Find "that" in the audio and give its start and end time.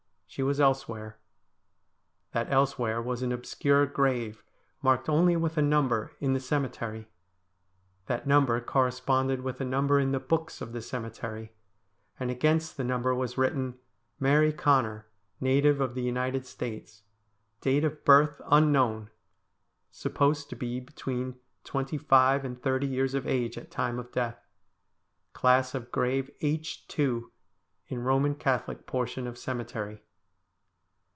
2.31-2.49, 8.05-8.25